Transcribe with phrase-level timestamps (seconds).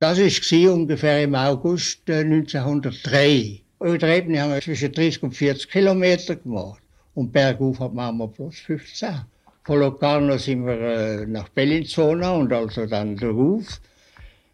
[0.00, 3.62] Das war ungefähr im August 1903.
[3.80, 6.80] Über der Ebene haben wir zwischen 30 und 40 Kilometer gemacht.
[7.14, 9.22] Und bergauf machen wir bloß 15.
[9.64, 13.80] Von Locarno sind wir äh, nach Bellinzona und also dann darauf.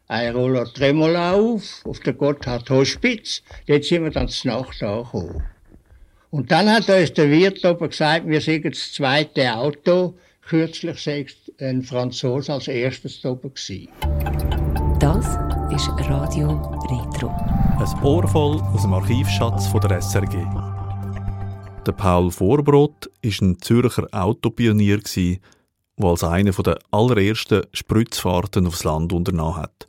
[0.09, 3.42] Ein Roller Tremola auf, auf der Gotthard Hospiz.
[3.67, 5.42] Dort sind wir dann zur Nacht angekommen.
[6.31, 10.15] Und dann hat uns der Wirt oben gesagt, wir sind das zweite Auto.
[10.40, 11.26] Kürzlich sei
[11.61, 13.88] ein Franzose als erstes oben gewesen.
[15.75, 16.51] Das ist Radio
[16.88, 17.30] Retro.
[17.80, 20.47] Ein Ohr voll aus dem Archivschatz von der SRG.
[21.85, 25.39] Der Paul Vorbrot war ein Zürcher Autopionier, der
[25.98, 29.89] als einer der allerersten Spritzfahrten aufs Land unternommen hat,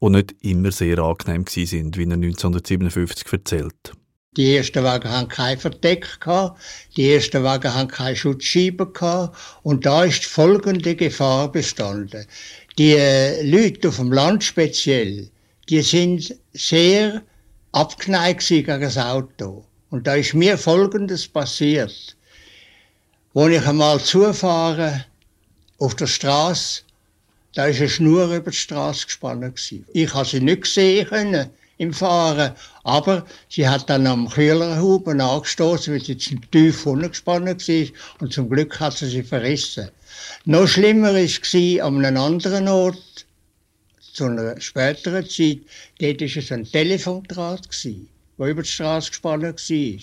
[0.00, 3.94] die nicht immer sehr angenehm waren, wie er 1957 erzählt.
[4.36, 6.06] Die ersten Wagen hatten kein Verdeck,
[6.96, 8.86] die ersten Wagen hatten keine Schutzscheiben
[9.62, 12.26] und da ist folgende Gefahr bestanden.
[12.78, 15.30] Die äh, Leute auf dem Land speziell,
[15.70, 17.22] die sind sehr
[17.72, 19.64] abgeneigt gegen das Auto.
[19.88, 22.16] Und da ist mir Folgendes passiert.
[23.32, 25.06] Als ich einmal zufahre
[25.78, 26.82] auf der Straße,
[27.54, 29.58] da ist eine Schnur über die Straße gespannt
[29.94, 32.52] Ich habe sie nicht sehen können im Fahren.
[32.84, 37.86] Aber sie hat dann am Kühlerhuben angestoßen, weil sie zu tief unten gespannt war.
[38.20, 39.88] Und zum Glück hat sie sie verrissen.
[40.44, 43.26] Noch schlimmer war es an einem anderen Ort,
[44.16, 45.60] zu einer späteren Zeit.
[46.00, 47.68] Dort war es ein Telefondraht,
[48.38, 50.00] der über die Straße gespannt war.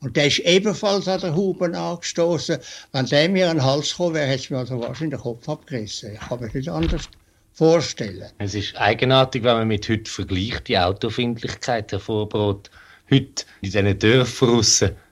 [0.00, 2.58] Und der ist ebenfalls an der Huben angestoßen.
[2.92, 5.48] Wenn der mir an den Hals gekommen wäre, hätte es mir also wahrscheinlich den Kopf
[5.48, 6.12] abgerissen.
[6.12, 7.08] Ich kann mich nicht anders
[7.54, 8.30] vorstellen.
[8.38, 12.70] Es ist eigenartig, wenn man mit heute vergleicht, die Autofindlichkeit, Herr Vorbrot.
[13.10, 14.62] Heute in diesen Dörfern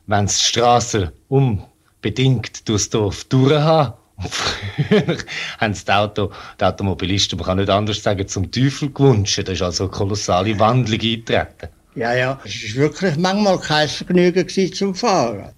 [0.07, 5.17] wenn es die Strassen unbedingt durchs Dorf durchhaben, früher
[5.59, 9.43] haben sie die, Auto, die Automobilisten, man kann nicht anders sagen, zum Teufel gewünscht.
[9.45, 11.69] Da ist also eine kolossale Wandlung eingetreten.
[11.95, 15.53] Ja, ja, es war wirklich manchmal kein Vergnügen zum Fahren.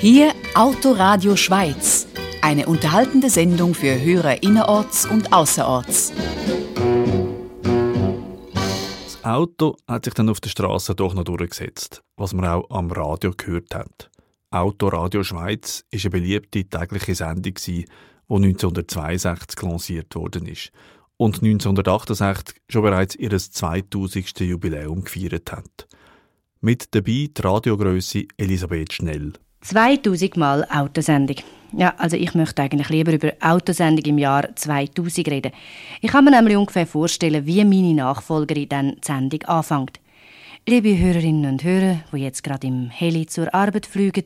[0.00, 1.99] Hier Autoradio Schweiz,
[2.42, 6.12] eine unterhaltende Sendung für Hörer innerorts und außerorts.
[9.04, 12.90] Das Auto hat sich dann auf der Straße doch noch durchgesetzt, was man auch am
[12.90, 14.10] Radio gehört hat.
[14.50, 17.84] Autoradio Schweiz ist eine beliebte tägliche Sendung, die
[18.28, 20.72] 1962 lanciert worden ist
[21.16, 24.40] und 1968 schon bereits ihr 2000.
[24.40, 25.86] Jubiläum gefeiert hat.
[26.60, 29.34] Mit dabei die Radiogröße Elisabeth Schnell.
[29.60, 31.36] 2000 Mal Autosendung.
[31.72, 35.52] Ja, also ich möchte eigentlich lieber über Autosendung im Jahr 2000 reden.
[36.00, 40.00] Ich kann mir nämlich ungefähr vorstellen, wie meine Nachfolgerin dann die Sendung anfängt.
[40.66, 44.24] Liebe Hörerinnen und Hörer, die jetzt gerade im Heli zur Arbeit fliegen,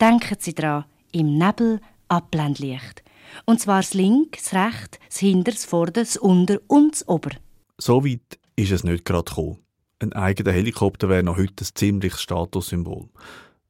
[0.00, 3.02] denken Sie daran, im Nebel Abblendlicht.
[3.44, 7.30] Und zwar das Link, das Recht, das Hinter, das Vorder, das Unter und das Ober.
[7.78, 9.58] So weit ist es nicht gerade gekommen.
[10.00, 13.08] Ein eigener Helikopter wäre noch heute ein ziemliches Statussymbol.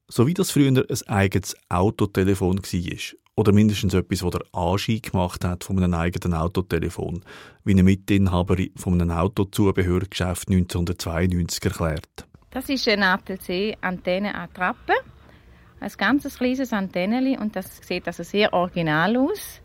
[0.08, 2.98] So wie das früher ein eigenes Autotelefon war.
[3.36, 7.24] Oder mindestens etwas, das der Anschein gemacht hat von einem eigenen Autotelefon,
[7.64, 12.26] wie eine Mitinhaberin von einem Autozubehörgeschäft 1992 erklärt.
[12.50, 14.92] Das ist eine ATC-Antenne-Attrappe.
[15.80, 19.60] Ein ganz kleines Antenneli und das sieht also sehr original aus.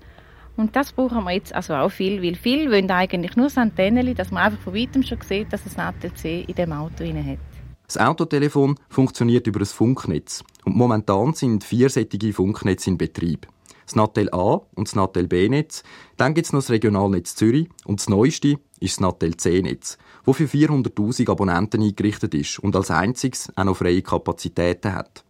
[0.58, 4.16] Und das brauchen wir jetzt also auch viel, weil viele wollen eigentlich nur das Antenneli,
[4.16, 7.59] dass man einfach von weitem schon sieht, dass es ein ATC in dem Auto hat.
[7.90, 13.48] Das Autotelefon funktioniert über ein Funknetz und momentan sind viersättige Funknetze in Betrieb.
[13.88, 15.82] Das Nattel A und das Nattel B-Netz,
[16.16, 20.38] dann gibt es noch das Regionalnetz Zürich und das neueste ist das Nattel C-Netz, das
[20.38, 25.26] für 400'000 Abonnenten eingerichtet ist und als einziges auch noch freie Kapazitäten hat.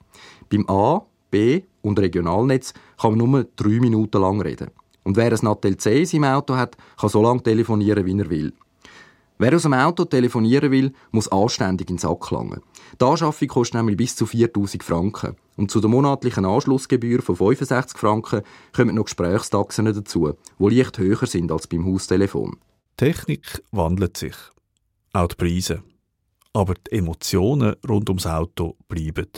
[0.49, 4.71] Beim A, B und Regionalnetz kann man nur drei Minuten lang reden.
[5.03, 8.29] Und wer ein Nattel C in seinem Auto hat, kann so lange telefonieren, wie er
[8.29, 8.53] will.
[9.41, 12.59] Wer aus dem Auto telefonieren will, muss anständig ins Sack langen.
[12.99, 15.37] Die Anschaffung kostet nämlich bis zu 4000 Franken.
[15.55, 18.41] Und zu der monatlichen Anschlussgebühr von 65 Franken
[18.75, 22.57] kommen noch Gesprächstaxen dazu, die leicht höher sind als beim Haustelefon.
[22.97, 24.35] Technik wandelt sich.
[25.13, 25.83] Auch die Preise.
[26.51, 29.29] Aber die Emotionen rund ums Auto bleiben.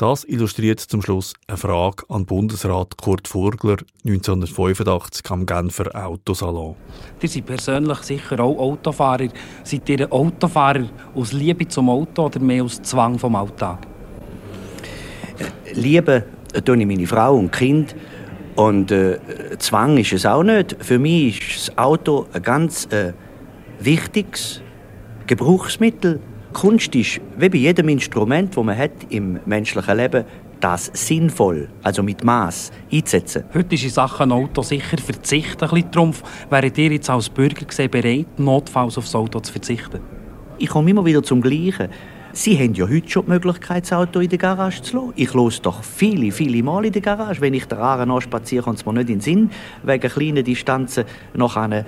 [0.00, 6.74] Das illustriert zum Schluss eine Frage an Bundesrat Kurt Furgler 1985 am Genfer Autosalon.
[7.20, 9.28] Sie sind persönlich sicher auch Autofahrer.
[9.62, 13.86] Seid ihr Autofahrer aus Liebe zum Auto oder mehr aus Zwang vom Alltag?
[15.74, 16.24] Liebe
[16.64, 17.94] tue ich meine Frau und Kind.
[18.56, 19.18] Und äh,
[19.58, 20.78] Zwang ist es auch nicht.
[20.80, 23.12] Für mich ist das Auto ein ganz äh,
[23.80, 24.62] wichtiges
[25.26, 26.20] Gebrauchsmittel.
[26.52, 30.24] Kunst ist, wie bei jedem Instrument, das man hat im menschlichen Leben,
[30.58, 33.44] das sinnvoll, also mit Maß einzusetzen.
[33.54, 36.22] Heute ist in Sachen Auto sicher Verzicht ein bisschen Trumpf.
[36.50, 40.00] Wäret ihr jetzt als Bürger gesehen bereit, notfalls aufs Auto zu verzichten?
[40.58, 41.88] Ich komme immer wieder zum Gleichen.
[42.32, 45.12] Sie haben ja heute schon die Möglichkeit, das Auto in der Garage zu lassen.
[45.16, 47.40] Ich los doch viele, viele Mal in der Garage.
[47.40, 49.50] Wenn ich der Aare spaziere, kommt es mir nicht in den Sinn,
[49.82, 51.04] wegen kleinen Distanzen
[51.34, 51.84] noch ein äh,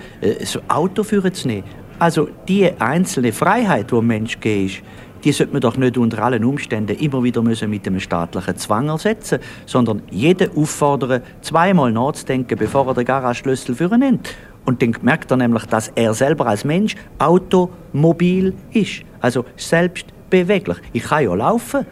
[0.67, 1.63] Auto zu nehmen.
[2.03, 4.81] Also die einzelne Freiheit, ein Mensch ist,
[5.23, 8.89] die sollte man doch nicht unter allen Umständen immer wieder müssen mit einem staatlichen Zwang
[8.89, 14.35] ersetzen, sondern jeden auffordern, zweimal nachzudenken, bevor er den Garageschlüssel für ihn nimmt.
[14.65, 19.03] Und dann merkt er nämlich, dass er selber als Mensch automobil ist.
[19.21, 20.79] Also selbst beweglich.
[20.91, 21.85] Ich kann ja laufen,